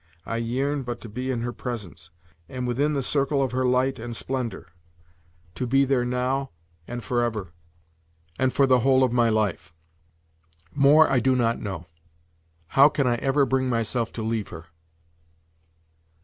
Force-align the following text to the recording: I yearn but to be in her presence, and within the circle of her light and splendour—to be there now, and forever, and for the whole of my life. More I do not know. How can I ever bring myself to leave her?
I 0.25 0.37
yearn 0.37 0.81
but 0.81 0.99
to 1.01 1.09
be 1.09 1.29
in 1.29 1.41
her 1.41 1.53
presence, 1.53 2.09
and 2.49 2.65
within 2.65 2.93
the 2.95 3.03
circle 3.03 3.43
of 3.43 3.51
her 3.51 3.63
light 3.65 3.99
and 3.99 4.15
splendour—to 4.15 5.67
be 5.67 5.85
there 5.85 6.03
now, 6.05 6.49
and 6.87 7.03
forever, 7.03 7.53
and 8.39 8.51
for 8.51 8.65
the 8.65 8.79
whole 8.79 9.03
of 9.03 9.11
my 9.13 9.29
life. 9.29 9.71
More 10.73 11.07
I 11.07 11.19
do 11.19 11.35
not 11.35 11.59
know. 11.61 11.85
How 12.69 12.89
can 12.89 13.05
I 13.05 13.17
ever 13.17 13.45
bring 13.45 13.69
myself 13.69 14.11
to 14.13 14.23
leave 14.23 14.47
her? 14.47 14.65